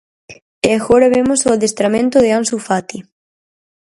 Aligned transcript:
E 0.67 0.69
agora 0.79 1.11
vemos 1.15 1.39
o 1.47 1.49
adestramento 1.55 2.17
de 2.21 2.29
Ansu 2.37 2.57
Fati. 2.67 2.99